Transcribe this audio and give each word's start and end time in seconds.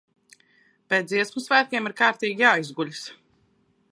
Pēc 0.93 1.05
Dziesmu 1.11 1.43
svētkiem 1.43 1.91
ir 1.91 1.95
kārtīgi 2.01 2.45
jāizguļas! 2.47 3.03